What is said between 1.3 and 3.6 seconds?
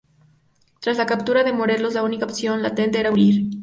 de Morelos la única opción latente era huir.